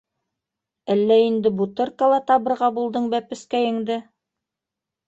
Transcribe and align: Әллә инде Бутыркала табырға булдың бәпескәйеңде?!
Әллә 0.95 1.17
инде 1.25 1.51
Бутыркала 1.59 2.19
табырға 2.33 2.73
булдың 2.81 3.09
бәпескәйеңде?! 3.17 4.01